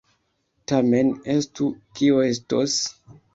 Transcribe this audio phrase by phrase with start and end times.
[0.71, 1.69] Tamen estu,
[2.01, 2.81] kio estos!